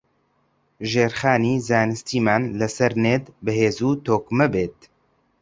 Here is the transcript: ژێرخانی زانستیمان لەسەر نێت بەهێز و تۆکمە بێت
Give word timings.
ژێرخانی 0.91 1.55
زانستیمان 1.67 2.43
لەسەر 2.59 2.91
نێت 3.03 3.25
بەهێز 3.45 3.77
و 3.87 3.99
تۆکمە 4.05 4.45
بێت 4.53 4.79